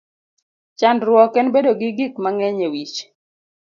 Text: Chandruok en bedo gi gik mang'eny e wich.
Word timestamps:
Chandruok 0.79 1.33
en 1.39 1.47
bedo 1.53 1.71
gi 1.79 1.89
gik 1.97 2.13
mang'eny 2.23 2.59
e 2.65 2.67
wich. 2.73 2.97